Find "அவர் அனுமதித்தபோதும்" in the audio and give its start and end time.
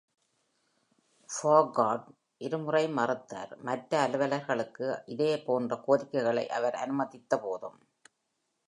6.49-7.79